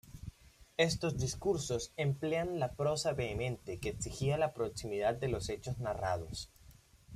Estos 0.77 1.15
discursos 1.19 1.93
emplean 1.95 2.57
la 2.59 2.71
prosa 2.73 3.13
vehemente 3.13 3.77
que 3.77 3.89
exigía 3.89 4.35
la 4.39 4.51
proximidad 4.55 5.13
de 5.13 5.27
los 5.27 5.47
hechos 5.49 5.77
narrados. 5.77 6.49